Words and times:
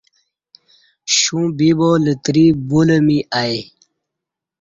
شوں 1.17 1.47
بِبا 1.57 1.89
لتری 2.03 2.45
بُلہ 2.69 2.97
می 3.05 3.19
ای 3.41 3.55